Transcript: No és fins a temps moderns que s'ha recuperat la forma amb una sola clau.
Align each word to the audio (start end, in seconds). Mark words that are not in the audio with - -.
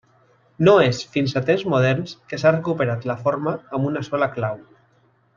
No 0.67 0.71
és 0.85 1.01
fins 1.15 1.33
a 1.41 1.43
temps 1.49 1.65
moderns 1.73 2.15
que 2.31 2.39
s'ha 2.43 2.53
recuperat 2.55 3.05
la 3.11 3.17
forma 3.27 3.53
amb 3.79 3.91
una 3.91 4.03
sola 4.09 4.31
clau. 4.39 4.57